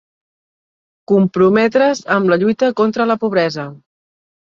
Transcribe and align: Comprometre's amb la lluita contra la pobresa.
Comprometre's 1.11 2.03
amb 2.19 2.35
la 2.35 2.41
lluita 2.45 2.73
contra 2.83 3.11
la 3.15 3.23
pobresa. 3.27 3.73